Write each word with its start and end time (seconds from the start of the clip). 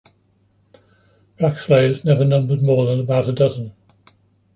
Black 1.37 1.59
slaves 1.59 2.03
never 2.03 2.25
numbered 2.25 2.63
more 2.63 2.87
than 2.87 2.99
about 3.01 3.29
a 3.29 3.33
dozen. 3.33 3.73